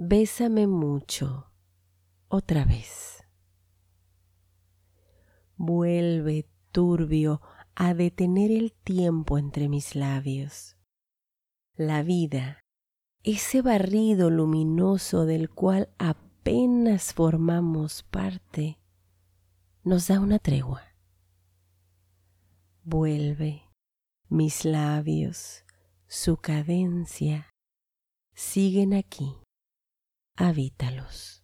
Bésame 0.00 0.68
mucho 0.68 1.50
otra 2.28 2.64
vez. 2.64 3.24
Vuelve 5.56 6.48
turbio 6.70 7.40
a 7.74 7.94
detener 7.94 8.52
el 8.52 8.72
tiempo 8.72 9.38
entre 9.38 9.68
mis 9.68 9.96
labios. 9.96 10.76
La 11.74 12.04
vida, 12.04 12.64
ese 13.24 13.60
barrido 13.60 14.30
luminoso 14.30 15.26
del 15.26 15.50
cual 15.50 15.92
apenas 15.98 17.12
formamos 17.12 18.04
parte, 18.04 18.78
nos 19.82 20.06
da 20.06 20.20
una 20.20 20.38
tregua. 20.38 20.84
Vuelve, 22.84 23.64
mis 24.28 24.64
labios, 24.64 25.64
su 26.06 26.36
cadencia, 26.36 27.50
siguen 28.32 28.94
aquí, 28.94 29.34
habítalos. 30.40 31.37